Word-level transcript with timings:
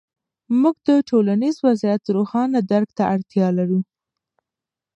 موږ 0.61 0.75
د 0.87 0.89
ټولنیز 1.09 1.55
وضعیت 1.67 2.03
روښانه 2.15 2.59
درک 2.71 2.89
ته 2.97 3.03
اړتیا 3.13 3.47
لرو. 3.57 3.79